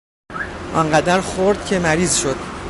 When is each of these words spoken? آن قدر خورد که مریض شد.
آن 0.73 0.91
قدر 0.91 1.21
خورد 1.21 1.65
که 1.65 1.79
مریض 1.79 2.15
شد. 2.15 2.35